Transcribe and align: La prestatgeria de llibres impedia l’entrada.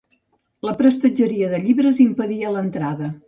La 0.67 0.73
prestatgeria 0.79 1.51
de 1.53 1.61
llibres 1.67 2.01
impedia 2.09 2.55
l’entrada. 2.57 3.17